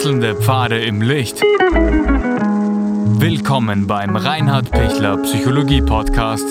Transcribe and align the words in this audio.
Wechselnde 0.00 0.34
Pfade 0.34 0.82
im 0.82 1.02
Licht. 1.02 1.42
Willkommen 3.20 3.86
beim 3.86 4.16
Reinhard 4.16 4.70
Pichler 4.70 5.18
Psychologie 5.18 5.82
Podcast. 5.82 6.46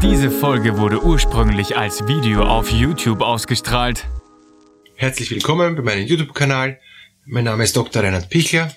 Diese 0.00 0.30
Folge 0.30 0.78
wurde 0.78 1.02
ursprünglich 1.02 1.76
als 1.76 2.06
Video 2.06 2.44
auf 2.44 2.70
YouTube 2.70 3.22
ausgestrahlt. 3.22 4.06
Herzlich 4.94 5.32
willkommen 5.32 5.74
bei 5.74 5.82
meinem 5.82 6.06
YouTube-Kanal. 6.06 6.78
Mein 7.26 7.42
Name 7.42 7.64
ist 7.64 7.76
Dr. 7.76 8.04
Reinhard 8.04 8.30
Pichler. 8.30 8.72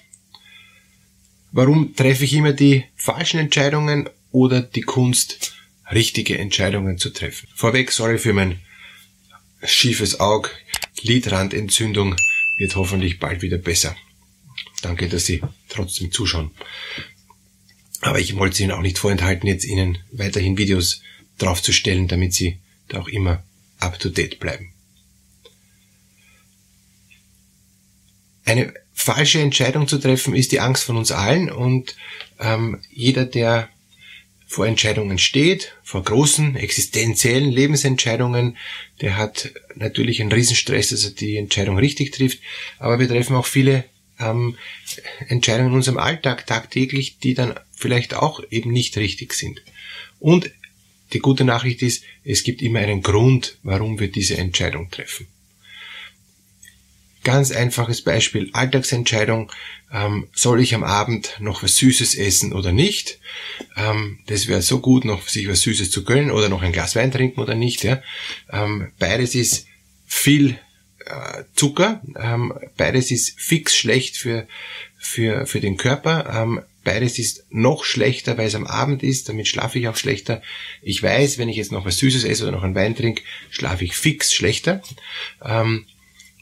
Warum 1.51 1.95
treffe 1.95 2.23
ich 2.23 2.33
immer 2.33 2.53
die 2.53 2.85
falschen 2.95 3.39
Entscheidungen 3.39 4.09
oder 4.31 4.63
die 4.63 4.81
Kunst, 4.81 5.53
richtige 5.91 6.39
Entscheidungen 6.39 6.97
zu 6.97 7.11
treffen? 7.11 7.47
Vorweg, 7.53 7.91
sorry 7.91 8.17
für 8.17 8.33
mein 8.33 8.57
schiefes 9.63 10.19
Auge, 10.19 10.49
Lidrandentzündung 11.03 12.15
wird 12.57 12.75
hoffentlich 12.75 13.19
bald 13.19 13.41
wieder 13.41 13.57
besser. 13.57 13.95
Danke, 14.81 15.07
dass 15.07 15.25
Sie 15.25 15.41
trotzdem 15.69 16.11
zuschauen. 16.11 16.51
Aber 18.01 18.19
ich 18.19 18.35
wollte 18.35 18.63
Ihnen 18.63 18.71
auch 18.71 18.81
nicht 18.81 18.97
vorenthalten, 18.97 19.47
jetzt 19.47 19.65
Ihnen 19.65 19.99
weiterhin 20.11 20.57
Videos 20.57 21.01
draufzustellen, 21.37 22.07
damit 22.07 22.33
Sie 22.33 22.59
da 22.87 22.99
auch 22.99 23.07
immer 23.07 23.43
up 23.79 23.99
to 23.99 24.09
date 24.09 24.39
bleiben. 24.39 24.73
Eine 28.43 28.73
falsche 28.93 29.39
Entscheidung 29.39 29.87
zu 29.87 29.97
treffen 29.97 30.35
ist 30.35 30.51
die 30.51 30.59
Angst 30.59 30.83
von 30.83 30.97
uns 30.97 31.11
allen 31.11 31.51
und 31.51 31.95
ähm, 32.39 32.81
jeder, 32.91 33.25
der 33.25 33.69
vor 34.51 34.67
Entscheidungen 34.67 35.17
steht, 35.17 35.71
vor 35.81 36.03
großen 36.03 36.57
existenziellen 36.57 37.49
Lebensentscheidungen, 37.49 38.57
der 38.99 39.15
hat 39.15 39.49
natürlich 39.75 40.19
einen 40.19 40.33
Riesenstress, 40.33 40.89
dass 40.89 41.05
er 41.05 41.11
die 41.11 41.37
Entscheidung 41.37 41.77
richtig 41.77 42.11
trifft, 42.11 42.39
aber 42.77 42.99
wir 42.99 43.07
treffen 43.07 43.37
auch 43.37 43.45
viele 43.45 43.85
ähm, 44.19 44.57
Entscheidungen 45.29 45.69
in 45.69 45.77
unserem 45.77 45.97
Alltag 45.97 46.47
tagtäglich, 46.47 47.17
die 47.19 47.33
dann 47.33 47.57
vielleicht 47.71 48.13
auch 48.13 48.43
eben 48.51 48.73
nicht 48.73 48.97
richtig 48.97 49.31
sind. 49.35 49.61
Und 50.19 50.51
die 51.13 51.19
gute 51.19 51.45
Nachricht 51.45 51.81
ist, 51.81 52.03
es 52.25 52.43
gibt 52.43 52.61
immer 52.61 52.79
einen 52.79 53.01
Grund, 53.01 53.57
warum 53.63 54.01
wir 54.01 54.09
diese 54.09 54.35
Entscheidung 54.35 54.91
treffen. 54.91 55.27
Ganz 57.23 57.51
einfaches 57.51 58.01
Beispiel, 58.01 58.49
Alltagsentscheidung, 58.53 59.51
ähm, 59.93 60.27
soll 60.33 60.61
ich 60.61 60.73
am 60.73 60.83
Abend 60.83 61.35
noch 61.39 61.61
was 61.61 61.75
Süßes 61.77 62.15
essen 62.15 62.53
oder 62.53 62.71
nicht? 62.71 63.19
Ähm, 63.75 64.19
das 64.25 64.47
wäre 64.47 64.61
so 64.61 64.79
gut, 64.79 65.05
noch 65.05 65.27
sich 65.27 65.47
was 65.47 65.61
Süßes 65.61 65.91
zu 65.91 66.03
gönnen 66.03 66.31
oder 66.31 66.49
noch 66.49 66.63
ein 66.63 66.71
Glas 66.71 66.95
Wein 66.95 67.11
trinken 67.11 67.39
oder 67.39 67.53
nicht. 67.53 67.83
Ja? 67.83 68.01
Ähm, 68.51 68.91
beides 68.97 69.35
ist 69.35 69.67
viel 70.07 70.57
äh, 71.05 71.43
Zucker, 71.55 72.01
ähm, 72.19 72.53
beides 72.77 73.11
ist 73.11 73.39
fix 73.39 73.75
schlecht 73.75 74.17
für, 74.17 74.47
für, 74.97 75.45
für 75.45 75.59
den 75.59 75.77
Körper, 75.77 76.41
ähm, 76.41 76.61
beides 76.83 77.19
ist 77.19 77.45
noch 77.49 77.83
schlechter, 77.83 78.37
weil 78.37 78.47
es 78.47 78.55
am 78.55 78.65
Abend 78.65 79.03
ist, 79.03 79.29
damit 79.29 79.47
schlafe 79.47 79.77
ich 79.77 79.87
auch 79.87 79.95
schlechter. 79.95 80.41
Ich 80.81 81.03
weiß, 81.03 81.37
wenn 81.37 81.49
ich 81.49 81.57
jetzt 81.57 81.71
noch 81.71 81.85
was 81.85 81.97
Süßes 81.97 82.23
esse 82.23 82.43
oder 82.43 82.53
noch 82.53 82.63
einen 82.63 82.75
Wein 82.75 82.95
trinke, 82.95 83.21
schlafe 83.49 83.83
ich 83.83 83.95
fix 83.95 84.33
schlechter. 84.33 84.81
Ähm, 85.43 85.85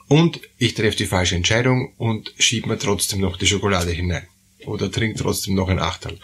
und 0.10 0.42
ich 0.58 0.74
treffe 0.74 0.98
die 0.98 1.06
falsche 1.06 1.36
Entscheidung 1.36 1.94
und 1.98 2.34
schiebe 2.38 2.68
mir 2.68 2.80
trotzdem 2.80 3.22
noch 3.22 3.38
die 3.38 3.48
Schokolade 3.48 3.92
hinein. 3.92 4.28
Oder 4.66 4.92
trinke 4.92 5.20
trotzdem 5.20 5.54
noch 5.56 5.70
ein 5.70 5.80
Achtel. 5.80 6.20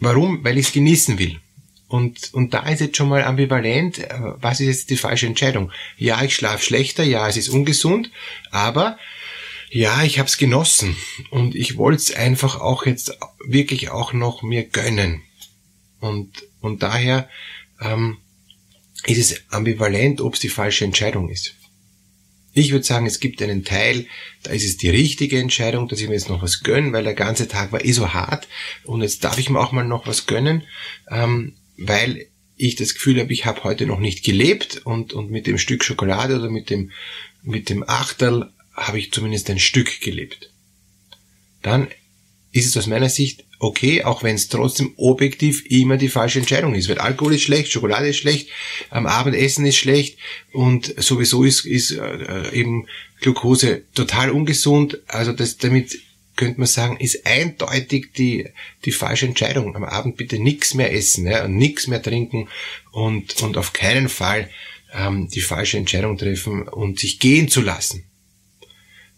Warum? 0.00 0.42
Weil 0.42 0.58
ich 0.58 0.66
es 0.66 0.72
genießen 0.72 1.18
will. 1.18 1.38
Und, 1.88 2.32
und 2.34 2.54
da 2.54 2.68
ist 2.68 2.80
jetzt 2.80 2.96
schon 2.96 3.10
mal 3.10 3.22
ambivalent, 3.22 3.98
äh, 3.98 4.18
was 4.40 4.60
ist 4.60 4.66
jetzt 4.66 4.90
die 4.90 4.96
falsche 4.96 5.26
Entscheidung? 5.26 5.70
Ja, 5.96 6.22
ich 6.22 6.34
schlafe 6.34 6.64
schlechter, 6.64 7.04
ja, 7.04 7.28
es 7.28 7.36
ist 7.36 7.48
ungesund, 7.48 8.10
aber 8.50 8.98
ja, 9.70 10.02
ich 10.02 10.18
habe 10.18 10.28
es 10.28 10.38
genossen 10.38 10.96
und 11.30 11.54
ich 11.54 11.76
wollte 11.76 11.98
es 11.98 12.14
einfach 12.14 12.60
auch 12.60 12.86
jetzt 12.86 13.16
wirklich 13.44 13.90
auch 13.90 14.14
noch 14.14 14.42
mir 14.42 14.64
gönnen. 14.64 15.22
Und, 16.00 16.44
und 16.60 16.82
daher 16.82 17.28
ähm, 17.80 18.18
ist 19.04 19.18
es 19.18 19.42
ambivalent, 19.50 20.20
ob 20.20 20.34
es 20.34 20.40
die 20.40 20.48
falsche 20.48 20.84
Entscheidung 20.84 21.28
ist. 21.28 21.54
Ich 22.52 22.72
würde 22.72 22.84
sagen, 22.84 23.06
es 23.06 23.20
gibt 23.20 23.42
einen 23.42 23.64
Teil, 23.64 24.06
da 24.42 24.50
ist 24.52 24.64
es 24.64 24.76
die 24.76 24.88
richtige 24.88 25.38
Entscheidung, 25.38 25.86
dass 25.88 26.00
ich 26.00 26.08
mir 26.08 26.14
jetzt 26.14 26.28
noch 26.28 26.42
was 26.42 26.62
gönne, 26.62 26.92
weil 26.92 27.04
der 27.04 27.14
ganze 27.14 27.46
Tag 27.46 27.72
war 27.72 27.84
eh 27.84 27.92
so 27.92 28.12
hart 28.14 28.48
und 28.84 29.02
jetzt 29.02 29.22
darf 29.22 29.38
ich 29.38 29.50
mir 29.50 29.60
auch 29.60 29.72
mal 29.72 29.84
noch 29.84 30.06
was 30.06 30.26
gönnen, 30.26 30.64
ähm, 31.10 31.54
weil 31.76 32.26
ich 32.56 32.74
das 32.74 32.94
Gefühl 32.94 33.20
habe, 33.20 33.32
ich 33.32 33.46
habe 33.46 33.64
heute 33.64 33.86
noch 33.86 34.00
nicht 34.00 34.24
gelebt 34.24 34.82
und, 34.84 35.12
und 35.12 35.30
mit 35.30 35.46
dem 35.46 35.58
Stück 35.58 35.84
Schokolade 35.84 36.36
oder 36.36 36.50
mit 36.50 36.70
dem, 36.70 36.90
mit 37.42 37.68
dem 37.68 37.88
Achterl 37.88 38.52
habe 38.72 38.98
ich 38.98 39.12
zumindest 39.12 39.48
ein 39.50 39.58
Stück 39.58 40.00
gelebt. 40.00 40.50
Dann 41.62 41.88
ist 42.52 42.66
es 42.66 42.76
aus 42.76 42.86
meiner 42.86 43.08
Sicht 43.08 43.44
okay, 43.58 44.04
auch 44.04 44.22
wenn 44.22 44.36
es 44.36 44.48
trotzdem 44.48 44.92
objektiv 44.96 45.64
immer 45.68 45.96
die 45.96 46.08
falsche 46.08 46.38
Entscheidung 46.38 46.74
ist. 46.74 46.88
Weil 46.88 46.98
Alkohol 46.98 47.34
ist 47.34 47.42
schlecht, 47.42 47.72
Schokolade 47.72 48.08
ist 48.08 48.18
schlecht, 48.18 48.48
am 48.90 49.06
Abendessen 49.06 49.66
ist 49.66 49.76
schlecht 49.76 50.18
und 50.52 50.94
sowieso 50.96 51.44
ist, 51.44 51.64
ist 51.66 51.90
äh, 51.90 52.52
eben 52.52 52.86
Glucose 53.20 53.82
total 53.94 54.30
ungesund. 54.30 55.00
Also 55.08 55.32
das 55.32 55.56
damit 55.58 55.98
könnte 56.36 56.60
man 56.60 56.68
sagen, 56.68 56.98
ist 56.98 57.26
eindeutig 57.26 58.12
die, 58.16 58.48
die 58.84 58.92
falsche 58.92 59.26
Entscheidung. 59.26 59.74
Am 59.74 59.82
Abend 59.82 60.16
bitte 60.16 60.38
nichts 60.38 60.74
mehr 60.74 60.92
essen 60.92 61.26
ja, 61.26 61.44
und 61.44 61.56
nichts 61.56 61.88
mehr 61.88 62.00
trinken 62.00 62.48
und, 62.92 63.42
und 63.42 63.56
auf 63.56 63.72
keinen 63.72 64.08
Fall 64.08 64.48
ähm, 64.94 65.28
die 65.28 65.40
falsche 65.40 65.78
Entscheidung 65.78 66.16
treffen 66.16 66.68
und 66.68 67.00
sich 67.00 67.18
gehen 67.18 67.48
zu 67.48 67.60
lassen. 67.60 68.04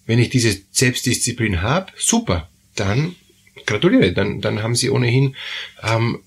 Wenn 0.07 0.19
ich 0.19 0.31
diese 0.31 0.59
Selbstdisziplin 0.71 1.61
habe, 1.61 1.93
super, 1.97 2.49
dann 2.75 3.17
gratuliere, 3.67 4.13
dann, 4.13 4.41
dann 4.41 4.63
haben 4.63 4.75
sie 4.75 4.91
ohnehin 4.91 5.37
ähm, 5.83 6.21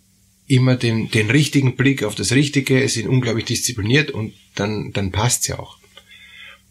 immer 0.47 0.75
den, 0.75 1.09
den 1.09 1.29
richtigen 1.29 1.75
Blick 1.75 2.03
auf 2.03 2.15
das 2.15 2.31
Richtige, 2.33 2.87
sind 2.89 3.07
unglaublich 3.07 3.45
diszipliniert 3.45 4.11
und 4.11 4.33
dann, 4.55 4.91
dann 4.93 5.11
passt's 5.11 5.47
ja 5.47 5.59
auch. 5.59 5.77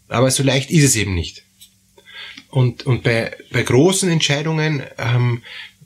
Aber 0.07 0.29
so 0.31 0.43
leicht 0.43 0.69
ist 0.69 0.83
es 0.83 0.95
eben 0.95 1.15
nicht. 1.15 1.43
Und, 2.49 2.85
und 2.85 3.03
bei, 3.03 3.35
bei 3.51 3.63
großen 3.63 4.09
Entscheidungen, 4.09 4.83
ähm, 4.99 5.41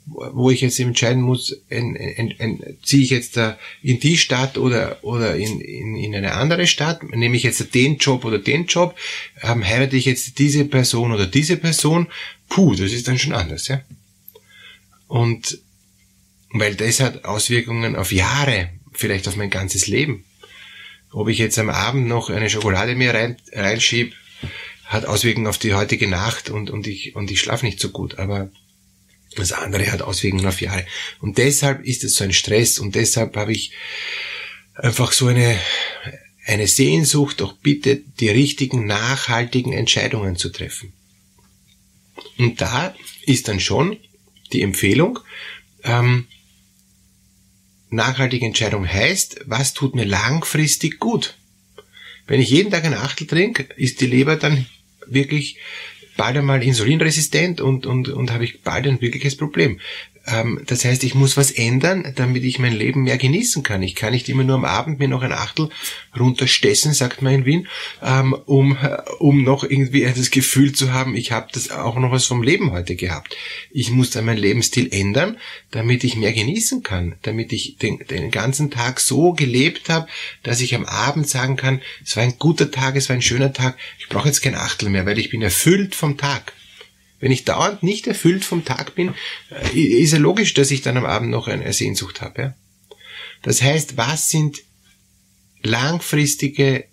wo 0.06 0.50
ich 0.50 0.60
jetzt 0.60 0.78
entscheiden 0.80 1.22
muss, 1.22 1.56
en, 1.68 1.96
en, 1.96 2.30
en, 2.38 2.76
ziehe 2.82 3.02
ich 3.04 3.10
jetzt 3.10 3.36
da 3.36 3.58
in 3.82 4.00
die 4.00 4.16
Stadt 4.16 4.58
oder, 4.58 4.98
oder 5.02 5.36
in, 5.36 5.60
in, 5.60 5.96
in 5.96 6.14
eine 6.14 6.32
andere 6.32 6.66
Stadt, 6.66 7.02
nehme 7.14 7.36
ich 7.36 7.42
jetzt 7.42 7.74
den 7.74 7.96
Job 7.96 8.24
oder 8.24 8.38
den 8.38 8.66
Job, 8.66 8.96
ähm, 9.42 9.66
heirate 9.66 9.96
ich 9.96 10.04
jetzt 10.04 10.38
diese 10.38 10.64
Person 10.64 11.12
oder 11.12 11.26
diese 11.26 11.56
Person, 11.56 12.08
puh, 12.48 12.74
das 12.74 12.92
ist 12.92 13.08
dann 13.08 13.18
schon 13.18 13.32
anders, 13.34 13.68
ja. 13.68 13.80
Und 15.08 15.58
weil 16.50 16.76
das 16.76 17.00
hat 17.00 17.24
Auswirkungen 17.24 17.96
auf 17.96 18.12
Jahre, 18.12 18.70
vielleicht 18.92 19.26
auf 19.26 19.36
mein 19.36 19.50
ganzes 19.50 19.86
Leben. 19.86 20.24
Ob 21.10 21.28
ich 21.28 21.38
jetzt 21.38 21.58
am 21.58 21.70
Abend 21.70 22.06
noch 22.06 22.30
eine 22.30 22.50
Schokolade 22.50 22.94
mir 22.94 23.14
rein, 23.14 23.36
reinschieb, 23.52 24.14
hat 24.84 25.06
Auswirkungen 25.06 25.46
auf 25.46 25.58
die 25.58 25.74
heutige 25.74 26.08
Nacht 26.08 26.50
und, 26.50 26.70
und 26.70 26.86
ich, 26.86 27.16
und 27.16 27.30
ich 27.30 27.40
schlafe 27.40 27.66
nicht 27.66 27.80
so 27.80 27.90
gut. 27.90 28.18
Aber 28.18 28.50
das 29.36 29.52
andere 29.52 29.90
hat 29.90 30.02
Auswirkungen 30.02 30.46
auf 30.46 30.60
Jahre. 30.60 30.86
Und 31.20 31.38
deshalb 31.38 31.84
ist 31.84 32.04
es 32.04 32.14
so 32.14 32.24
ein 32.24 32.32
Stress 32.32 32.78
und 32.78 32.94
deshalb 32.94 33.36
habe 33.36 33.52
ich 33.52 33.72
einfach 34.74 35.12
so 35.12 35.26
eine, 35.26 35.58
eine 36.46 36.66
Sehnsucht, 36.66 37.40
doch 37.40 37.54
bitte 37.54 37.96
die 38.20 38.30
richtigen, 38.30 38.86
nachhaltigen 38.86 39.72
Entscheidungen 39.72 40.36
zu 40.36 40.50
treffen. 40.50 40.92
Und 42.38 42.60
da 42.60 42.94
ist 43.26 43.48
dann 43.48 43.60
schon 43.60 43.98
die 44.52 44.62
Empfehlung. 44.62 45.20
Ähm, 45.84 46.26
nachhaltige 47.90 48.46
Entscheidung 48.46 48.86
heißt, 48.86 49.42
was 49.46 49.74
tut 49.74 49.94
mir 49.94 50.04
langfristig 50.04 50.98
gut? 50.98 51.36
Wenn 52.26 52.40
ich 52.40 52.50
jeden 52.50 52.70
Tag 52.70 52.84
ein 52.84 52.94
Achtel 52.94 53.26
trinke, 53.26 53.64
ist 53.76 54.00
die 54.00 54.06
Leber 54.06 54.36
dann 54.36 54.66
wirklich 55.06 55.56
bald 56.16 56.36
einmal 56.36 56.62
insulinresistent 56.62 57.60
und, 57.60 57.86
und, 57.86 58.08
und 58.08 58.30
habe 58.30 58.44
ich 58.44 58.62
bald 58.62 58.86
ein 58.86 59.00
wirkliches 59.00 59.36
Problem. 59.36 59.80
Ähm, 60.28 60.60
das 60.66 60.84
heißt, 60.84 61.04
ich 61.04 61.14
muss 61.14 61.36
was 61.36 61.50
ändern, 61.50 62.12
damit 62.16 62.44
ich 62.44 62.58
mein 62.58 62.72
Leben 62.72 63.04
mehr 63.04 63.18
genießen 63.18 63.62
kann. 63.62 63.82
Ich 63.82 63.94
kann 63.94 64.12
nicht 64.12 64.28
immer 64.28 64.44
nur 64.44 64.56
am 64.56 64.64
Abend 64.64 64.98
mir 64.98 65.08
noch 65.08 65.22
ein 65.22 65.32
Achtel 65.32 65.70
runterstessen, 66.18 66.92
sagt 66.92 67.22
man 67.22 67.34
in 67.34 67.44
Wien, 67.44 67.68
ähm, 68.02 68.34
um, 68.46 68.76
um 69.18 69.42
noch 69.42 69.64
irgendwie 69.64 70.02
das 70.02 70.30
Gefühl 70.30 70.72
zu 70.72 70.92
haben, 70.92 71.16
ich 71.16 71.32
habe 71.32 71.48
das 71.52 71.70
auch 71.70 71.96
noch 71.96 72.10
was 72.10 72.26
vom 72.26 72.42
Leben 72.42 72.72
heute 72.72 72.96
gehabt. 72.96 73.36
Ich 73.70 73.90
muss 73.90 74.10
dann 74.10 74.26
meinen 74.26 74.38
Lebensstil 74.38 74.88
ändern, 74.92 75.38
damit 75.70 76.04
ich 76.04 76.16
mehr 76.16 76.32
genießen 76.32 76.82
kann, 76.82 77.16
damit 77.22 77.52
ich 77.52 77.76
den, 77.78 77.98
den 78.10 78.30
ganzen 78.30 78.70
Tag 78.70 79.00
so 79.00 79.32
gelebt 79.32 79.88
habe, 79.88 80.08
dass 80.42 80.60
ich 80.60 80.74
am 80.74 80.84
Abend 80.84 81.28
sagen 81.28 81.56
kann, 81.56 81.80
es 82.04 82.16
war 82.16 82.22
ein 82.22 82.38
guter 82.38 82.70
Tag, 82.70 82.96
es 82.96 83.08
war 83.08 83.16
ein 83.16 83.22
schöner 83.22 83.52
Tag, 83.52 83.78
ich 83.98 84.08
brauche 84.08 84.28
jetzt 84.28 84.42
kein 84.42 84.54
Achtel 84.54 84.90
mehr, 84.90 85.06
weil 85.06 85.18
ich 85.18 85.30
bin 85.30 85.42
erfüllt 85.42 85.94
vom 85.94 86.16
Tag. 86.16 86.52
Wenn 87.20 87.32
ich 87.32 87.44
dauernd 87.44 87.82
nicht 87.82 88.06
erfüllt 88.06 88.44
vom 88.44 88.64
Tag 88.64 88.94
bin, 88.94 89.14
äh, 89.50 89.78
ist 89.78 90.12
ja 90.12 90.18
logisch, 90.18 90.54
dass 90.54 90.70
ich 90.70 90.82
dann 90.82 90.96
am 90.96 91.06
Abend 91.06 91.30
noch 91.30 91.48
eine 91.48 91.72
Sehnsucht 91.72 92.20
habe. 92.20 92.42
Ja? 92.42 92.54
Das 93.42 93.62
heißt, 93.62 93.96
was 93.96 94.28
sind 94.28 94.58
langfristige 95.62 96.84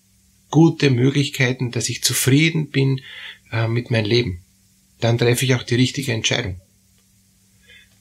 gute 0.50 0.90
Möglichkeiten, 0.90 1.72
dass 1.72 1.90
ich 1.90 2.04
zufrieden 2.04 2.70
bin 2.70 3.02
äh, 3.52 3.68
mit 3.68 3.92
meinem 3.92 4.06
Leben. 4.06 4.42
Dann 5.00 5.18
treffe 5.18 5.46
ich 5.46 5.54
auch 5.56 5.64
die 5.64 5.76
richtige 5.76 6.14
Entscheidung. 6.14 6.62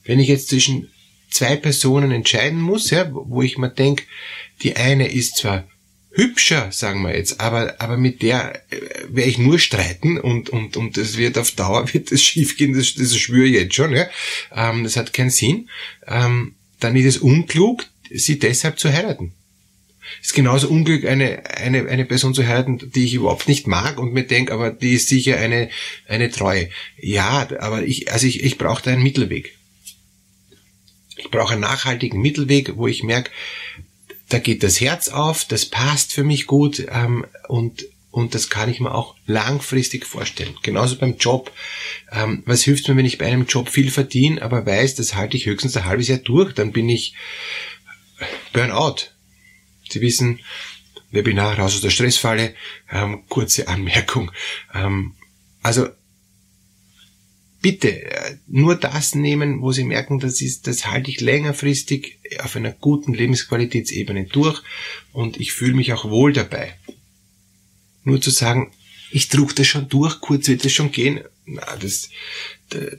Wenn 0.05 0.21
ich 0.21 0.29
jetzt 0.29 0.49
zwischen 0.49 0.91
zwei 1.31 1.57
Personen 1.57 2.13
entscheiden 2.13 2.61
muss, 2.61 2.91
ja, 2.91 3.11
wo 3.13 3.43
ich 3.43 3.59
mir 3.59 3.71
denke, 3.71 4.05
die 4.63 4.77
eine 4.77 5.09
ist 5.09 5.37
zwar 5.37 5.67
hübscher, 6.15 6.71
sagen 6.71 7.03
wir 7.03 7.17
jetzt, 7.17 7.41
aber, 7.41 7.75
aber 7.81 7.97
mit 7.97 8.23
der 8.23 8.63
äh, 8.71 8.79
werde 9.09 9.29
ich 9.29 9.39
nur 9.39 9.59
streiten 9.59 10.19
und, 10.19 10.49
und, 10.49 10.77
und 10.77 10.97
das 10.97 11.17
wird 11.17 11.37
auf 11.39 11.51
Dauer 11.53 11.87
wird 11.93 12.13
das 12.13 12.23
schiefgehen, 12.23 12.73
das, 12.73 12.95
das 12.95 13.17
schwöre 13.17 13.47
ich 13.47 13.55
jetzt 13.55 13.75
schon, 13.75 13.95
ja. 13.95 14.07
Ähm, 14.55 14.85
das 14.85 14.97
hat 14.97 15.13
keinen 15.13 15.31
Sinn. 15.31 15.69
Ähm, 16.07 16.55
dann 16.81 16.97
ist 16.97 17.07
es 17.07 17.19
unklug, 17.19 17.85
sie 18.11 18.39
deshalb 18.39 18.79
zu 18.79 18.93
heiraten. 18.93 19.33
Es 20.21 20.29
ist 20.29 20.35
genauso 20.35 20.69
unglück, 20.69 21.07
eine, 21.07 21.45
eine, 21.51 21.89
eine 21.89 22.05
Person 22.05 22.35
zu 22.35 22.47
heiraten, 22.47 22.91
die 22.95 23.05
ich 23.05 23.15
überhaupt 23.15 23.49
nicht 23.49 23.67
mag 23.67 23.99
und 23.99 24.13
mir 24.13 24.25
denke, 24.25 24.53
aber 24.53 24.71
die 24.71 24.93
ist 24.93 25.09
sicher 25.09 25.39
eine, 25.39 25.71
eine 26.07 26.31
Treue. 26.31 26.69
Ja, 26.99 27.49
aber 27.61 27.83
ich, 27.83 28.13
also 28.13 28.27
ich, 28.27 28.43
ich 28.43 28.59
brauche 28.59 28.83
da 28.83 28.93
einen 28.93 29.03
Mittelweg. 29.03 29.57
Ich 31.17 31.31
brauche 31.31 31.53
einen 31.53 31.63
nachhaltigen 31.63 32.21
Mittelweg, 32.21 32.77
wo 32.77 32.87
ich 32.87 33.03
merke, 33.03 33.31
da 34.35 34.41
geht 34.41 34.65
das 34.65 34.81
Herz 34.81 35.11
auf, 35.11 35.45
das 35.45 35.65
passt 35.65 36.13
für 36.13 36.25
mich 36.25 36.49
gut 36.49 36.85
ähm, 36.91 37.25
und, 37.47 37.87
und 38.11 38.35
das 38.35 38.51
kann 38.51 38.69
ich 38.69 38.81
mir 38.81 38.93
auch 38.93 39.15
langfristig 39.27 40.07
vorstellen. 40.07 40.57
Genauso 40.65 40.97
beim 40.97 41.19
Job. 41.19 41.53
Ähm, 42.11 42.43
was 42.45 42.65
hilft 42.65 42.89
mir, 42.89 42.97
wenn 42.97 43.07
ich 43.07 43.19
bei 43.19 43.27
einem 43.27 43.47
Job 43.47 43.69
viel 43.69 43.93
verdiene, 43.93 44.43
aber 44.43 44.67
weiß, 44.67 44.97
das 44.97 45.15
halte 45.15 45.37
ich 45.37 45.47
höchstens 45.47 45.77
ein 45.77 45.85
halbes 45.85 46.09
Jahr 46.09 46.19
durch, 46.19 46.53
dann 46.53 46.73
bin 46.73 46.89
ich 46.89 47.15
Burnout. 48.53 48.97
Sie 49.89 50.01
wissen, 50.01 50.41
Webinar 51.13 51.57
raus 51.57 51.77
aus 51.77 51.83
der 51.83 51.91
Stressfalle, 51.91 52.57
ähm, 52.91 53.23
kurze 53.29 53.69
Anmerkung. 53.69 54.33
Ähm, 54.75 55.15
also 55.63 55.87
bitte 57.65 58.03
äh, 58.03 58.37
nur 58.47 58.77
das 58.77 59.15
nehmen, 59.15 59.63
wo 59.63 59.73
Sie 59.73 59.85
merken, 59.85 60.19
das 60.19 60.43
ist, 60.43 60.67
das 60.67 60.87
halte 60.87 61.11
ich 61.11 61.23
längerfristig 61.23 62.19
auf 62.41 62.57
einer 62.57 62.73
guten 62.73 63.15
Lebensqualitätsebene 63.15 64.25
durch 64.25 64.61
und 65.15 65.41
ich 65.41 65.55
fühle 65.55 65.73
mich 65.73 65.95
auch 65.95 66.05
wohl 66.05 66.35
dabei. 66.35 66.79
Nur 68.03 68.21
zu 68.21 68.29
sagen, 68.29 68.71
ich 69.11 69.29
trug 69.29 69.57
das 69.57 69.67
schon 69.67 69.89
durch, 69.89 70.21
kurz 70.21 70.47
wird 70.49 70.63
es 70.63 70.75
schon 70.75 70.93
gehen, 70.93 71.21
na, 71.47 71.65
das, 71.77 72.11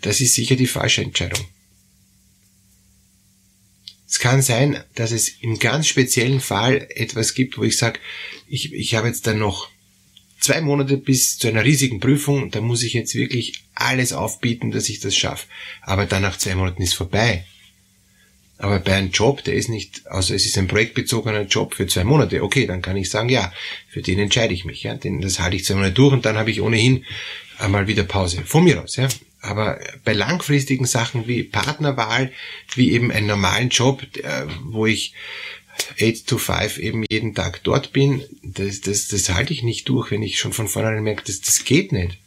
das 0.01 0.19
ist 0.19 0.33
sicher 0.33 0.55
die 0.55 0.65
falsche 0.65 1.03
Entscheidung. 1.03 1.45
Es 4.07 4.17
kann 4.17 4.41
sein, 4.41 4.83
dass 4.95 5.11
es 5.11 5.29
im 5.41 5.59
ganz 5.59 5.85
speziellen 5.85 6.41
Fall 6.41 6.87
etwas 6.89 7.35
gibt, 7.35 7.59
wo 7.59 7.63
ich 7.63 7.77
sage, 7.77 7.99
ich, 8.47 8.73
ich 8.73 8.95
habe 8.95 9.09
jetzt 9.09 9.27
dann 9.27 9.37
noch 9.37 9.69
zwei 10.39 10.61
Monate 10.61 10.97
bis 10.97 11.37
zu 11.37 11.47
einer 11.47 11.63
riesigen 11.63 11.99
Prüfung, 11.99 12.51
da 12.51 12.61
muss 12.61 12.83
ich 12.83 12.93
jetzt 12.93 13.15
wirklich 13.15 13.63
alles 13.73 14.13
aufbieten, 14.13 14.71
dass 14.71 14.89
ich 14.89 14.99
das 14.99 15.15
schaffe. 15.15 15.47
Aber 15.81 16.05
dann 16.05 16.21
nach 16.21 16.37
zwei 16.37 16.55
Monaten 16.55 16.81
ist 16.81 16.93
vorbei. 16.93 17.45
Aber 18.57 18.79
bei 18.79 18.93
einem 18.93 19.11
Job, 19.11 19.43
der 19.43 19.55
ist 19.55 19.67
nicht, 19.67 20.07
also 20.07 20.33
es 20.33 20.45
ist 20.45 20.57
ein 20.57 20.67
projektbezogener 20.67 21.41
Job 21.41 21.73
für 21.73 21.87
zwei 21.87 22.05
Monate, 22.05 22.41
okay, 22.41 22.65
dann 22.65 22.81
kann 22.81 22.95
ich 22.95 23.09
sagen, 23.09 23.27
ja, 23.27 23.51
für 23.89 24.01
den 24.01 24.17
entscheide 24.17 24.53
ich 24.53 24.63
mich, 24.63 24.83
ja, 24.83 24.95
denn 24.95 25.19
das 25.19 25.39
halte 25.39 25.57
ich 25.57 25.65
zwei 25.65 25.75
Monate 25.75 25.93
durch 25.93 26.13
und 26.13 26.25
dann 26.25 26.37
habe 26.37 26.51
ich 26.51 26.61
ohnehin 26.61 27.03
einmal 27.57 27.87
wieder 27.87 28.03
Pause. 28.03 28.43
Von 28.45 28.63
mir 28.63 28.81
aus, 28.81 28.95
ja. 28.95 29.09
Aber 29.41 29.79
bei 30.03 30.13
langfristigen 30.13 30.85
Sachen 30.85 31.27
wie 31.27 31.43
Partnerwahl, 31.43 32.31
wie 32.75 32.93
eben 32.93 33.11
einen 33.11 33.27
normalen 33.27 33.69
Job, 33.69 34.01
wo 34.63 34.87
ich 34.87 35.13
8 36.01 36.27
to 36.27 36.37
5 36.37 36.77
eben 36.77 37.05
jeden 37.09 37.35
Tag 37.35 37.63
dort 37.63 37.93
bin, 37.93 38.23
das, 38.43 38.81
das, 38.81 39.07
das 39.07 39.29
halte 39.29 39.53
ich 39.53 39.63
nicht 39.63 39.87
durch, 39.89 40.11
wenn 40.11 40.23
ich 40.23 40.39
schon 40.39 40.53
von 40.53 40.67
vornherein 40.67 41.03
merke, 41.03 41.23
das, 41.25 41.41
das 41.41 41.63
geht 41.63 41.91
nicht. 41.91 42.17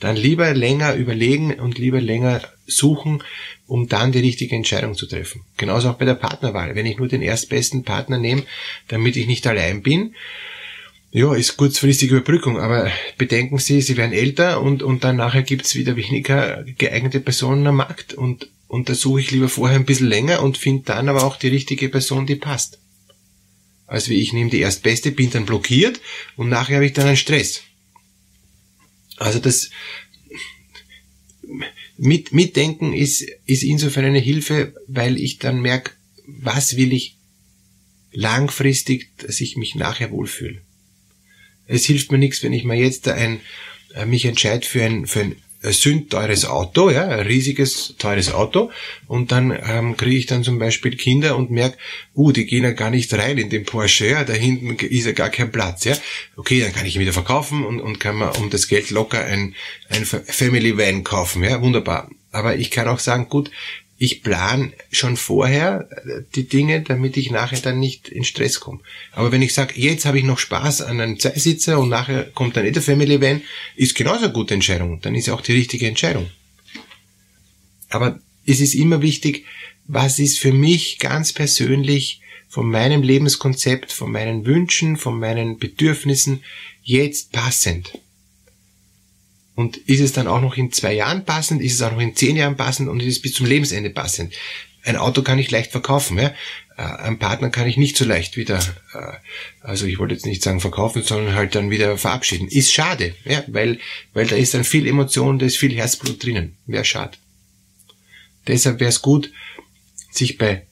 Dann 0.00 0.16
lieber 0.16 0.52
länger 0.52 0.94
überlegen 0.94 1.54
und 1.54 1.78
lieber 1.78 2.00
länger 2.00 2.42
suchen, 2.66 3.22
um 3.66 3.88
dann 3.88 4.12
die 4.12 4.20
richtige 4.20 4.54
Entscheidung 4.54 4.94
zu 4.94 5.06
treffen. 5.06 5.42
Genauso 5.56 5.90
auch 5.90 5.94
bei 5.94 6.04
der 6.04 6.14
Partnerwahl. 6.14 6.74
Wenn 6.74 6.86
ich 6.86 6.98
nur 6.98 7.08
den 7.08 7.22
erstbesten 7.22 7.82
Partner 7.82 8.18
nehme, 8.18 8.42
damit 8.88 9.16
ich 9.16 9.26
nicht 9.26 9.46
allein 9.46 9.82
bin, 9.82 10.14
ja, 11.12 11.34
ist 11.34 11.56
kurzfristige 11.56 12.16
Überbrückung, 12.16 12.58
aber 12.58 12.90
bedenken 13.16 13.58
Sie, 13.58 13.80
Sie 13.80 13.96
werden 13.96 14.12
älter 14.12 14.60
und, 14.60 14.82
und 14.82 15.02
dann 15.02 15.16
nachher 15.16 15.42
gibt's 15.42 15.74
wieder 15.74 15.96
weniger 15.96 16.62
geeignete 16.76 17.20
Personen 17.20 17.66
am 17.66 17.76
Markt 17.76 18.12
und 18.12 18.50
und 18.68 18.88
da 18.88 18.94
suche 18.94 19.20
ich 19.20 19.30
lieber 19.30 19.48
vorher 19.48 19.76
ein 19.76 19.86
bisschen 19.86 20.08
länger 20.08 20.42
und 20.42 20.58
finde 20.58 20.84
dann 20.84 21.08
aber 21.08 21.24
auch 21.24 21.36
die 21.36 21.48
richtige 21.48 21.88
Person, 21.88 22.26
die 22.26 22.36
passt. 22.36 22.78
Also 23.86 24.12
ich 24.12 24.32
nehme 24.32 24.50
die 24.50 24.60
erstbeste, 24.60 25.12
bin 25.12 25.30
dann 25.30 25.46
blockiert 25.46 26.00
und 26.36 26.48
nachher 26.48 26.76
habe 26.76 26.86
ich 26.86 26.92
dann 26.92 27.06
einen 27.06 27.16
Stress. 27.16 27.62
Also 29.16 29.38
das 29.38 29.70
mit, 31.96 32.32
Mitdenken 32.32 32.92
ist, 32.92 33.22
ist 33.46 33.62
insofern 33.62 34.04
eine 34.04 34.18
Hilfe, 34.18 34.74
weil 34.86 35.18
ich 35.18 35.38
dann 35.38 35.60
merke, 35.60 35.92
was 36.26 36.76
will 36.76 36.92
ich 36.92 37.16
langfristig, 38.12 39.16
dass 39.18 39.40
ich 39.40 39.56
mich 39.56 39.74
nachher 39.74 40.10
wohlfühle. 40.10 40.62
Es 41.66 41.84
hilft 41.84 42.10
mir 42.10 42.18
nichts, 42.18 42.42
wenn 42.42 42.52
ich 42.52 42.64
mir 42.64 42.76
jetzt 42.76 43.08
ein, 43.08 43.40
äh, 43.94 44.06
mich 44.06 44.24
entscheide 44.24 44.66
für 44.66 44.84
ein, 44.84 45.06
für 45.06 45.20
ein 45.20 45.36
sündteures 45.72 46.44
Auto, 46.44 46.90
ja, 46.90 47.08
ein 47.08 47.26
riesiges, 47.26 47.94
teures 47.98 48.32
Auto. 48.32 48.70
Und 49.06 49.32
dann 49.32 49.56
ähm, 49.66 49.96
kriege 49.96 50.16
ich 50.16 50.26
dann 50.26 50.42
zum 50.42 50.58
Beispiel 50.58 50.96
Kinder 50.96 51.36
und 51.36 51.50
merke, 51.50 51.78
uh, 52.14 52.32
die 52.32 52.46
gehen 52.46 52.64
ja 52.64 52.72
gar 52.72 52.90
nicht 52.90 53.12
rein 53.14 53.38
in 53.38 53.50
den 53.50 53.64
Porsche, 53.64 54.08
ja, 54.08 54.24
da 54.24 54.32
hinten 54.32 54.76
ist 54.76 55.06
ja 55.06 55.12
gar 55.12 55.30
kein 55.30 55.50
Platz, 55.52 55.84
ja. 55.84 55.96
Okay, 56.36 56.60
dann 56.60 56.72
kann 56.72 56.86
ich 56.86 56.96
ihn 56.96 57.02
wieder 57.02 57.12
verkaufen 57.12 57.64
und, 57.64 57.80
und 57.80 58.00
kann 58.00 58.16
man 58.16 58.30
um 58.36 58.50
das 58.50 58.68
Geld 58.68 58.90
locker 58.90 59.24
ein, 59.24 59.54
ein 59.88 60.04
Family 60.04 60.76
Van 60.76 61.04
kaufen, 61.04 61.42
ja, 61.44 61.60
wunderbar. 61.60 62.10
Aber 62.32 62.56
ich 62.56 62.70
kann 62.70 62.88
auch 62.88 62.98
sagen, 62.98 63.28
gut, 63.28 63.50
ich 63.98 64.22
plan 64.22 64.72
schon 64.90 65.16
vorher 65.16 65.88
äh, 65.90 66.22
die 66.34 66.48
Dinge, 66.48 66.82
damit 66.82 67.16
ich 67.16 67.30
nachher 67.30 67.60
dann 67.60 67.80
nicht 67.80 68.08
in 68.08 68.24
Stress 68.24 68.60
komme. 68.60 68.80
Aber 69.12 69.32
wenn 69.32 69.42
ich 69.42 69.54
sage, 69.54 69.74
jetzt 69.76 70.04
habe 70.04 70.18
ich 70.18 70.24
noch 70.24 70.38
Spaß 70.38 70.82
an 70.82 71.00
einem 71.00 71.18
Zweisitzer 71.18 71.78
und 71.78 71.88
nachher 71.88 72.24
kommt 72.24 72.56
dann 72.56 72.66
eh 72.66 72.72
der 72.72 72.82
Family 72.82 73.20
Van, 73.20 73.42
ist 73.74 73.94
genauso 73.94 74.24
eine 74.24 74.32
gute 74.32 74.54
Entscheidung. 74.54 75.00
Dann 75.00 75.14
ist 75.14 75.30
auch 75.30 75.40
die 75.40 75.52
richtige 75.52 75.86
Entscheidung. 75.86 76.28
Aber 77.88 78.20
es 78.44 78.60
ist 78.60 78.74
immer 78.74 79.00
wichtig, 79.00 79.46
was 79.86 80.18
ist 80.18 80.38
für 80.38 80.52
mich 80.52 80.98
ganz 80.98 81.32
persönlich 81.32 82.20
von 82.48 82.68
meinem 82.68 83.02
Lebenskonzept, 83.02 83.92
von 83.92 84.12
meinen 84.12 84.46
Wünschen, 84.46 84.96
von 84.96 85.18
meinen 85.18 85.58
Bedürfnissen 85.58 86.42
jetzt 86.82 87.32
passend. 87.32 87.98
Und 89.56 89.78
ist 89.78 90.00
es 90.00 90.12
dann 90.12 90.28
auch 90.28 90.42
noch 90.42 90.56
in 90.56 90.70
zwei 90.70 90.92
Jahren 90.92 91.24
passend? 91.24 91.62
Ist 91.62 91.74
es 91.74 91.82
auch 91.82 91.90
noch 91.90 92.00
in 92.00 92.14
zehn 92.14 92.36
Jahren 92.36 92.56
passend? 92.56 92.90
Und 92.90 93.00
ist 93.00 93.16
es 93.16 93.22
bis 93.22 93.32
zum 93.32 93.46
Lebensende 93.46 93.88
passend? 93.88 94.34
Ein 94.84 94.96
Auto 94.96 95.22
kann 95.22 95.38
ich 95.38 95.50
leicht 95.50 95.72
verkaufen, 95.72 96.18
ja. 96.18 96.32
Äh, 96.76 96.82
ein 96.82 97.18
Partner 97.18 97.48
kann 97.48 97.66
ich 97.66 97.78
nicht 97.78 97.96
so 97.96 98.04
leicht 98.04 98.36
wieder, 98.36 98.58
äh, 98.92 99.16
also 99.62 99.86
ich 99.86 99.98
wollte 99.98 100.12
jetzt 100.12 100.26
nicht 100.26 100.42
sagen 100.42 100.60
verkaufen, 100.60 101.02
sondern 101.02 101.34
halt 101.34 101.54
dann 101.54 101.70
wieder 101.70 101.96
verabschieden. 101.96 102.48
Ist 102.48 102.72
schade, 102.72 103.14
ja, 103.24 103.42
weil, 103.46 103.80
weil 104.12 104.26
da 104.26 104.36
ist 104.36 104.52
dann 104.52 104.62
viel 104.62 104.86
Emotion, 104.86 105.38
da 105.38 105.46
ist 105.46 105.56
viel 105.56 105.74
Herzblut 105.74 106.22
drinnen. 106.22 106.56
Wäre 106.66 106.84
schade. 106.84 107.16
Deshalb 108.46 108.78
wäre 108.78 108.90
es 108.90 109.00
gut, 109.00 109.32
sich 110.10 110.36
bei 110.36 110.66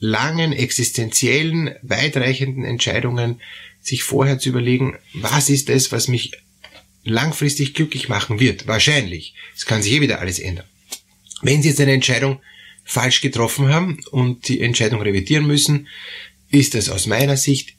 langen, 0.00 0.54
existenziellen, 0.54 1.74
weitreichenden 1.82 2.64
Entscheidungen 2.64 3.40
sich 3.82 4.02
vorher 4.02 4.38
zu 4.38 4.48
überlegen, 4.48 4.96
was 5.12 5.50
ist 5.50 5.68
es, 5.68 5.92
was 5.92 6.08
mich 6.08 6.32
langfristig 7.06 7.74
glücklich 7.74 8.08
machen 8.08 8.40
wird. 8.40 8.66
Wahrscheinlich. 8.66 9.34
Es 9.56 9.64
kann 9.64 9.82
sich 9.82 9.92
eh 9.92 10.00
wieder 10.00 10.20
alles 10.20 10.38
ändern. 10.38 10.66
Wenn 11.42 11.62
Sie 11.62 11.68
jetzt 11.68 11.80
eine 11.80 11.92
Entscheidung 11.92 12.40
falsch 12.84 13.20
getroffen 13.20 13.68
haben 13.68 14.00
und 14.10 14.48
die 14.48 14.60
Entscheidung 14.60 15.00
revidieren 15.00 15.46
müssen, 15.46 15.88
ist 16.50 16.74
das 16.74 16.88
aus 16.88 17.06
meiner 17.06 17.36
Sicht 17.36 17.74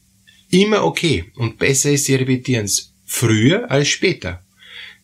immer 0.49 0.83
okay 0.83 1.25
und 1.35 1.59
besser 1.59 1.91
ist, 1.91 2.05
Sie 2.05 2.15
revidieren 2.15 2.65
es 2.65 2.91
früher 3.05 3.69
als 3.71 3.87
später. 3.87 4.43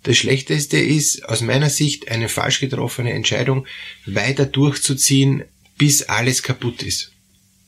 Das 0.03 0.17
Schlechteste 0.17 0.77
ist 0.77 1.23
aus 1.29 1.41
meiner 1.41 1.69
Sicht 1.69 2.09
eine 2.09 2.27
falsch 2.27 2.59
getroffene 2.59 3.13
Entscheidung 3.13 3.65
weiter 4.05 4.45
durchzuziehen, 4.45 5.45
bis 5.77 6.03
alles 6.03 6.43
kaputt 6.43 6.83
ist. 6.83 7.12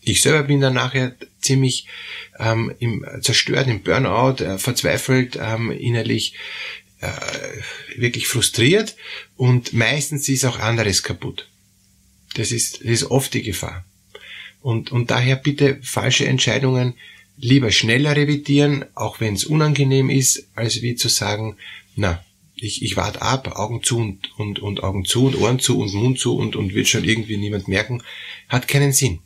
Ich 0.05 0.21
selber 0.21 0.43
bin 0.43 0.61
dann 0.61 0.75
nachher 0.75 1.15
ziemlich 1.41 1.87
ähm, 2.39 2.73
im, 2.79 3.05
zerstört, 3.21 3.67
im 3.67 3.81
Burnout, 3.81 4.43
äh, 4.43 4.57
verzweifelt, 4.59 5.37
ähm, 5.41 5.71
innerlich 5.71 6.35
äh, 7.01 7.09
wirklich 7.97 8.27
frustriert 8.27 8.95
und 9.35 9.73
meistens 9.73 10.29
ist 10.29 10.45
auch 10.45 10.59
anderes 10.59 11.03
kaputt. 11.03 11.49
Das 12.35 12.51
ist, 12.51 12.81
das 12.81 12.89
ist 12.89 13.11
oft 13.11 13.33
die 13.33 13.41
Gefahr. 13.41 13.83
Und, 14.61 14.91
und 14.91 15.11
daher 15.11 15.35
bitte 15.35 15.79
falsche 15.81 16.25
Entscheidungen 16.25 16.93
lieber 17.37 17.71
schneller 17.71 18.15
revidieren, 18.15 18.85
auch 18.93 19.19
wenn 19.19 19.33
es 19.33 19.45
unangenehm 19.45 20.09
ist, 20.09 20.47
als 20.55 20.81
wie 20.81 20.95
zu 20.95 21.09
sagen, 21.09 21.57
na, 21.95 22.23
ich, 22.55 22.81
ich 22.83 22.95
warte 22.95 23.21
ab, 23.21 23.57
Augen 23.57 23.83
zu 23.83 23.97
und, 23.97 24.39
und, 24.39 24.59
und 24.59 24.83
Augen 24.83 25.03
zu 25.03 25.25
und 25.25 25.35
Ohren 25.35 25.59
zu 25.59 25.79
und 25.79 25.93
Mund 25.93 26.19
zu 26.19 26.37
und, 26.37 26.55
und 26.55 26.73
wird 26.73 26.87
schon 26.87 27.03
irgendwie 27.03 27.37
niemand 27.37 27.67
merken, 27.67 28.03
hat 28.47 28.67
keinen 28.67 28.93
Sinn. 28.93 29.19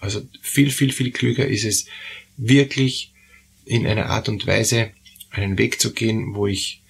Also 0.00 0.26
viel, 0.40 0.70
viel, 0.70 0.92
viel 0.92 1.12
klüger 1.12 1.46
ist 1.46 1.64
es, 1.64 1.86
wirklich 2.36 3.12
in 3.64 3.86
einer 3.86 4.06
Art 4.06 4.28
und 4.28 4.46
Weise 4.46 4.90
einen 5.30 5.58
Weg 5.58 5.80
zu 5.80 5.92
gehen, 5.92 6.34
wo 6.34 6.46
ich, 6.46 6.82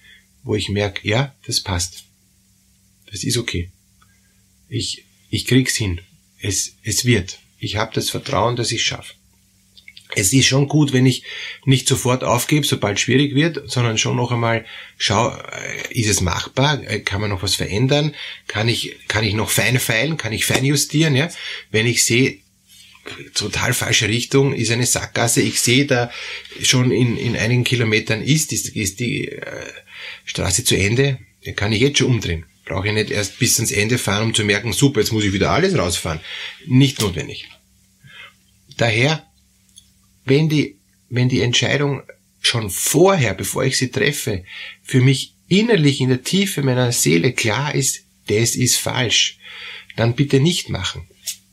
wo 0.43 0.55
ich 0.55 0.69
merke, 0.69 1.07
ja, 1.07 1.35
das 1.45 1.61
passt. 1.61 2.05
Das 3.11 3.23
ist 3.23 3.37
okay. 3.37 3.69
Ich, 4.69 5.05
ich 5.29 5.45
krieg's 5.45 5.75
hin. 5.75 6.01
Es, 6.39 6.77
es 6.83 7.05
wird. 7.05 7.39
Ich 7.59 7.75
habe 7.75 7.93
das 7.93 8.09
Vertrauen, 8.09 8.55
dass 8.55 8.71
ich 8.71 8.83
schaffe. 8.83 9.13
Es 10.13 10.33
ist 10.33 10.47
schon 10.47 10.67
gut, 10.67 10.91
wenn 10.91 11.05
ich 11.05 11.23
nicht 11.65 11.87
sofort 11.87 12.23
aufgebe, 12.23 12.65
sobald 12.65 12.99
schwierig 12.99 13.33
wird, 13.33 13.69
sondern 13.69 13.97
schon 13.97 14.17
noch 14.17 14.31
einmal 14.31 14.65
schau, 14.97 15.29
äh, 15.29 15.93
ist 15.93 16.09
es 16.09 16.21
machbar? 16.21 16.83
Äh, 16.83 16.99
kann 16.99 17.21
man 17.21 17.29
noch 17.29 17.43
was 17.43 17.55
verändern? 17.55 18.13
Kann 18.47 18.67
ich, 18.67 18.97
kann 19.07 19.23
ich 19.23 19.33
noch 19.33 19.49
fein 19.49 19.79
feilen? 19.79 20.17
Kann 20.17 20.33
ich 20.33 20.45
fein 20.45 20.65
justieren? 20.65 21.15
Ja? 21.15 21.29
Wenn 21.69 21.85
ich 21.85 22.03
sehe, 22.03 22.39
total 23.33 23.73
falsche 23.73 24.07
Richtung, 24.07 24.53
ist 24.53 24.71
eine 24.71 24.85
Sackgasse. 24.85 25.41
Ich 25.41 25.59
sehe 25.61 25.85
da 25.85 26.11
schon 26.61 26.91
in, 26.91 27.17
in 27.17 27.35
einigen 27.35 27.63
Kilometern 27.63 28.21
ist, 28.21 28.51
ist, 28.53 28.69
ist 28.75 28.99
die 28.99 29.27
äh, 29.27 29.65
Straße 30.25 30.63
zu 30.63 30.75
Ende, 30.75 31.19
dann 31.45 31.55
kann 31.55 31.71
ich 31.71 31.81
jetzt 31.81 31.99
schon 31.99 32.07
umdrehen. 32.07 32.45
Brauche 32.65 32.87
ich 32.87 32.93
nicht 32.93 33.11
erst 33.11 33.39
bis 33.39 33.57
ans 33.57 33.71
Ende 33.71 33.97
fahren, 33.97 34.23
um 34.23 34.33
zu 34.33 34.45
merken, 34.45 34.71
super, 34.71 35.01
jetzt 35.01 35.11
muss 35.11 35.23
ich 35.23 35.33
wieder 35.33 35.51
alles 35.51 35.77
rausfahren. 35.77 36.21
Nicht 36.65 37.01
notwendig. 37.01 37.49
Daher, 38.77 39.25
wenn 40.25 40.47
die, 40.47 40.77
wenn 41.09 41.29
die 41.29 41.41
Entscheidung 41.41 42.03
schon 42.39 42.69
vorher, 42.69 43.33
bevor 43.33 43.63
ich 43.63 43.77
sie 43.77 43.89
treffe, 43.89 44.43
für 44.83 45.01
mich 45.01 45.33
innerlich 45.47 46.01
in 46.01 46.09
der 46.09 46.23
Tiefe 46.23 46.61
meiner 46.61 46.91
Seele 46.91 47.33
klar 47.33 47.75
ist, 47.75 48.03
das 48.27 48.55
ist 48.55 48.77
falsch, 48.77 49.37
dann 49.95 50.15
bitte 50.15 50.39
nicht 50.39 50.69
machen. 50.69 51.07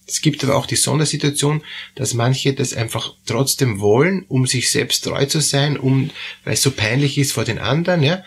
Es 0.09 0.23
gibt 0.23 0.43
aber 0.43 0.57
auch 0.57 0.65
die 0.65 0.77
Sondersituation, 0.77 1.63
dass 1.95 2.15
manche 2.15 2.55
das 2.55 2.73
einfach 2.73 3.13
trotzdem 3.27 3.79
wollen, 3.79 4.25
um 4.29 4.47
sich 4.47 4.71
selbst 4.71 5.05
treu 5.05 5.27
zu 5.27 5.41
sein, 5.41 5.77
um, 5.77 6.11
weil 6.45 6.55
es 6.55 6.63
so 6.63 6.71
peinlich 6.71 7.19
ist 7.19 7.33
vor 7.33 7.45
den 7.45 7.59
anderen, 7.59 8.03
ja. 8.03 8.25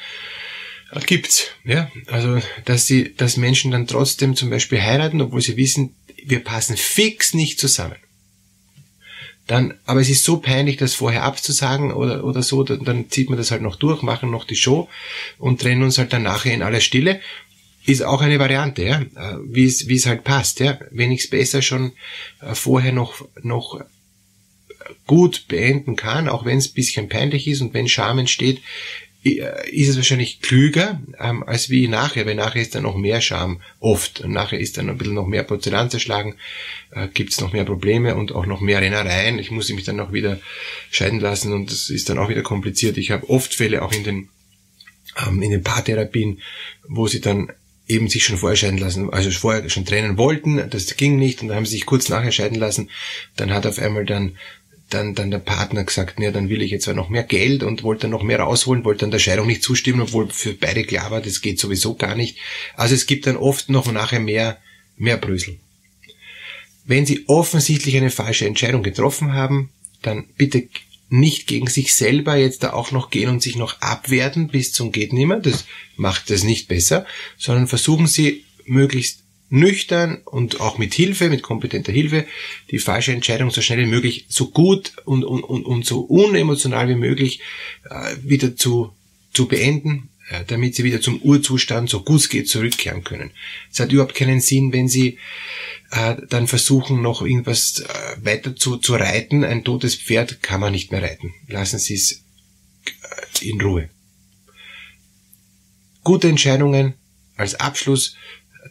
Gibt's, 1.07 1.47
ja. 1.65 1.89
Also, 2.05 2.39
dass 2.65 2.85
sie, 2.85 3.15
dass 3.15 3.35
Menschen 3.35 3.71
dann 3.71 3.87
trotzdem 3.87 4.35
zum 4.35 4.51
Beispiel 4.51 4.81
heiraten, 4.81 5.21
obwohl 5.21 5.41
sie 5.41 5.57
wissen, 5.57 5.95
wir 6.23 6.43
passen 6.43 6.77
fix 6.77 7.33
nicht 7.33 7.59
zusammen. 7.59 7.95
Dann, 9.47 9.73
aber 9.85 10.01
es 10.01 10.09
ist 10.09 10.23
so 10.23 10.37
peinlich, 10.37 10.77
das 10.77 10.93
vorher 10.93 11.23
abzusagen 11.23 11.91
oder, 11.91 12.23
oder 12.23 12.43
so, 12.43 12.63
dann, 12.63 12.83
dann 12.83 13.09
zieht 13.09 13.29
man 13.29 13.39
das 13.39 13.49
halt 13.49 13.63
noch 13.63 13.75
durch, 13.75 14.03
machen 14.03 14.29
noch 14.29 14.45
die 14.45 14.55
Show 14.55 14.87
und 15.39 15.61
trennen 15.61 15.81
uns 15.81 15.97
halt 15.97 16.13
dann 16.13 16.23
nachher 16.23 16.53
in 16.53 16.61
aller 16.61 16.79
Stille 16.79 17.21
ist 17.85 18.03
auch 18.03 18.21
eine 18.21 18.39
Variante, 18.39 18.83
ja, 18.83 19.01
äh, 19.01 19.37
wie 19.43 19.65
es, 19.65 19.87
wie 19.87 19.95
es 19.95 20.05
halt 20.05 20.23
passt, 20.23 20.59
ja. 20.59 20.79
Wenn 20.91 21.11
ich 21.11 21.21
es 21.21 21.29
besser 21.29 21.61
schon 21.61 21.93
äh, 22.41 22.53
vorher 22.53 22.91
noch, 22.91 23.27
noch 23.41 23.81
gut 25.07 25.45
beenden 25.47 25.95
kann, 25.95 26.29
auch 26.29 26.45
wenn 26.45 26.57
es 26.57 26.69
ein 26.69 26.73
bisschen 26.73 27.09
peinlich 27.09 27.47
ist 27.47 27.61
und 27.61 27.73
wenn 27.73 27.87
Scham 27.87 28.19
entsteht, 28.19 28.61
äh, 29.23 29.69
ist 29.69 29.89
es 29.89 29.95
wahrscheinlich 29.97 30.41
klüger, 30.41 31.01
ähm, 31.19 31.43
als 31.43 31.69
wie 31.69 31.87
nachher, 31.87 32.25
weil 32.25 32.35
nachher 32.35 32.61
ist 32.61 32.75
dann 32.75 32.83
noch 32.83 32.95
mehr 32.95 33.21
Scham 33.21 33.61
oft 33.79 34.21
und 34.21 34.31
nachher 34.31 34.59
ist 34.59 34.77
dann 34.77 34.89
ein 34.89 34.97
bisschen 34.97 35.15
noch 35.15 35.27
mehr 35.27 35.43
Porzellan 35.43 35.89
zerschlagen, 35.89 36.35
äh, 36.91 37.07
gibt 37.07 37.33
es 37.33 37.41
noch 37.41 37.53
mehr 37.53 37.65
Probleme 37.65 38.15
und 38.15 38.31
auch 38.31 38.45
noch 38.45 38.61
mehr 38.61 38.81
Rennereien. 38.81 39.39
Ich 39.39 39.51
muss 39.51 39.69
mich 39.69 39.83
dann 39.83 39.97
noch 39.97 40.13
wieder 40.13 40.39
scheiden 40.89 41.19
lassen 41.19 41.53
und 41.53 41.71
das 41.71 41.89
ist 41.89 42.09
dann 42.09 42.17
auch 42.17 42.29
wieder 42.29 42.41
kompliziert. 42.41 42.97
Ich 42.97 43.11
habe 43.11 43.29
oft 43.29 43.53
Fälle 43.53 43.81
auch 43.83 43.93
in 43.93 44.03
den 44.03 44.29
ähm, 45.27 45.41
in 45.41 45.51
den 45.51 45.63
Paartherapien, 45.63 46.41
wo 46.87 47.07
sie 47.07 47.21
dann 47.21 47.51
eben 47.87 48.07
sich 48.07 48.23
schon 48.23 48.37
vorher 48.37 48.55
scheiden 48.55 48.77
lassen, 48.77 49.11
also 49.11 49.31
vorher 49.31 49.69
schon 49.69 49.85
trennen 49.85 50.17
wollten, 50.17 50.69
das 50.69 50.95
ging 50.95 51.17
nicht 51.17 51.41
und 51.41 51.49
dann 51.49 51.57
haben 51.57 51.65
sie 51.65 51.73
sich 51.73 51.85
kurz 51.85 52.09
nachher 52.09 52.31
scheiden 52.31 52.57
lassen. 52.57 52.89
Dann 53.35 53.51
hat 53.51 53.65
auf 53.65 53.79
einmal 53.79 54.05
dann 54.05 54.37
dann, 54.93 55.15
dann 55.15 55.31
der 55.31 55.39
Partner 55.39 55.83
gesagt, 55.83 56.19
ja, 56.19 56.31
dann 56.31 56.49
will 56.49 56.61
ich 56.61 56.71
jetzt 56.71 56.87
noch 56.87 57.09
mehr 57.09 57.23
Geld 57.23 57.63
und 57.63 57.83
wollte 57.83 58.01
dann 58.01 58.11
noch 58.11 58.23
mehr 58.23 58.39
rausholen, 58.39 58.83
wollte 58.83 59.01
dann 59.01 59.11
der 59.11 59.19
Scheidung 59.19 59.47
nicht 59.47 59.63
zustimmen, 59.63 60.01
obwohl 60.01 60.29
für 60.29 60.53
beide 60.53 60.83
klar 60.83 61.11
war, 61.11 61.21
das 61.21 61.41
geht 61.41 61.59
sowieso 61.59 61.95
gar 61.95 62.15
nicht. 62.15 62.37
Also 62.75 62.93
es 62.93 63.05
gibt 63.05 63.25
dann 63.27 63.37
oft 63.37 63.69
noch 63.69 63.91
nachher 63.91 64.19
mehr, 64.19 64.57
mehr 64.97 65.17
Brüssel. 65.17 65.57
Wenn 66.85 67.05
Sie 67.05 67.25
offensichtlich 67.27 67.95
eine 67.95 68.09
falsche 68.09 68.45
Entscheidung 68.45 68.83
getroffen 68.83 69.33
haben, 69.33 69.69
dann 70.01 70.25
bitte 70.37 70.67
nicht 71.11 71.45
gegen 71.45 71.67
sich 71.67 71.93
selber 71.93 72.37
jetzt 72.37 72.63
da 72.63 72.71
auch 72.71 72.91
noch 72.91 73.09
gehen 73.09 73.29
und 73.29 73.41
sich 73.41 73.57
noch 73.57 73.81
abwerten 73.81 74.47
bis 74.47 74.71
zum 74.71 74.93
geht 74.93 75.11
nimmer. 75.11 75.39
Das 75.39 75.65
macht 75.97 76.29
das 76.29 76.43
nicht 76.43 76.69
besser, 76.69 77.05
sondern 77.37 77.67
versuchen 77.67 78.07
Sie 78.07 78.45
möglichst 78.65 79.19
nüchtern 79.49 80.21
und 80.23 80.61
auch 80.61 80.77
mit 80.77 80.93
Hilfe, 80.93 81.29
mit 81.29 81.43
kompetenter 81.43 81.91
Hilfe, 81.91 82.25
die 82.71 82.79
falsche 82.79 83.11
Entscheidung 83.11 83.51
so 83.51 83.61
schnell 83.61 83.79
wie 83.79 83.89
möglich, 83.89 84.25
so 84.29 84.51
gut 84.51 84.93
und, 85.03 85.25
und, 85.25 85.43
und, 85.43 85.65
und 85.65 85.85
so 85.85 85.99
unemotional 85.99 86.87
wie 86.87 86.95
möglich 86.95 87.41
äh, 87.89 88.15
wieder 88.23 88.55
zu, 88.55 88.93
zu 89.33 89.49
beenden, 89.49 90.10
damit 90.47 90.75
sie 90.75 90.83
wieder 90.83 91.01
zum 91.01 91.21
Urzustand, 91.21 91.89
so 91.89 92.03
gut 92.03 92.21
es 92.21 92.29
geht, 92.29 92.47
zurückkehren 92.47 93.03
können. 93.03 93.31
Es 93.71 93.79
hat 93.79 93.91
überhaupt 93.91 94.15
keinen 94.15 94.39
Sinn, 94.39 94.71
wenn 94.71 94.87
sie 94.87 95.17
äh, 95.91 96.15
dann 96.29 96.47
versuchen, 96.47 97.01
noch 97.01 97.21
irgendwas 97.21 97.79
äh, 97.79 98.25
weiter 98.25 98.55
zu, 98.55 98.77
zu 98.77 98.95
reiten. 98.95 99.43
Ein 99.43 99.63
totes 99.63 99.95
Pferd 99.95 100.41
kann 100.41 100.61
man 100.61 100.71
nicht 100.71 100.91
mehr 100.91 101.03
reiten. 101.03 101.33
Lassen 101.47 101.79
Sie 101.79 101.95
es 101.95 102.23
äh, 103.41 103.49
in 103.49 103.59
Ruhe. 103.59 103.89
Gute 106.03 106.29
Entscheidungen 106.29 106.93
als 107.35 107.55
Abschluss. 107.55 108.15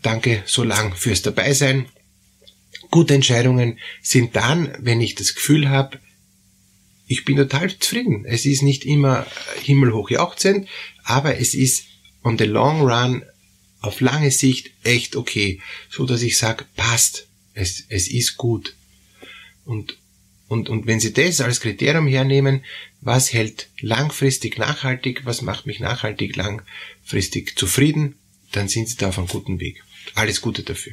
Danke 0.02 0.42
so 0.46 0.64
lang 0.64 0.94
fürs 0.94 1.22
Dabeisein. 1.22 1.86
Gute 2.90 3.14
Entscheidungen 3.14 3.78
sind 4.02 4.34
dann, 4.34 4.74
wenn 4.80 5.00
ich 5.00 5.14
das 5.14 5.34
Gefühl 5.34 5.68
habe, 5.68 6.00
ich 7.10 7.24
bin 7.24 7.36
total 7.36 7.76
zufrieden. 7.76 8.24
Es 8.24 8.46
ist 8.46 8.62
nicht 8.62 8.84
immer 8.84 9.26
himmelhoch 9.60 10.10
jauchzend, 10.10 10.68
aber 11.02 11.38
es 11.38 11.54
ist 11.54 11.86
on 12.22 12.38
the 12.38 12.44
long 12.44 12.82
run 12.82 13.24
auf 13.80 14.00
lange 14.00 14.30
Sicht 14.30 14.70
echt 14.84 15.16
okay, 15.16 15.60
so 15.90 16.06
dass 16.06 16.22
ich 16.22 16.38
sage, 16.38 16.66
passt, 16.76 17.26
es, 17.52 17.82
es 17.88 18.06
ist 18.06 18.36
gut. 18.36 18.76
Und, 19.64 19.98
und, 20.46 20.68
und 20.68 20.86
wenn 20.86 21.00
Sie 21.00 21.12
das 21.12 21.40
als 21.40 21.60
Kriterium 21.60 22.06
hernehmen, 22.06 22.64
was 23.00 23.32
hält 23.32 23.70
langfristig 23.80 24.56
nachhaltig, 24.56 25.22
was 25.24 25.42
macht 25.42 25.66
mich 25.66 25.80
nachhaltig 25.80 26.36
langfristig 26.36 27.58
zufrieden, 27.58 28.20
dann 28.52 28.68
sind 28.68 28.88
Sie 28.88 28.96
da 28.96 29.08
auf 29.08 29.18
einem 29.18 29.26
guten 29.26 29.58
Weg. 29.58 29.82
Alles 30.14 30.40
Gute 30.40 30.62
dafür. 30.62 30.92